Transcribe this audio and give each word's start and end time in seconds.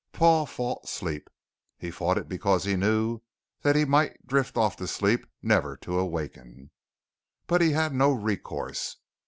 Paul 0.13 0.47
fought 0.47 0.89
sleep. 0.89 1.29
He 1.77 1.91
fought 1.91 2.17
it 2.17 2.27
because 2.27 2.63
he 2.63 2.75
knew 2.75 3.21
that 3.61 3.75
he 3.75 3.85
might 3.85 4.25
drift 4.25 4.57
off 4.57 4.75
to 4.77 4.87
sleep 4.87 5.27
never 5.43 5.77
to 5.77 5.99
awaken. 5.99 6.71
But 7.45 7.61
he 7.61 7.73
had 7.73 7.93
no 7.93 8.11
recourse. 8.11 8.97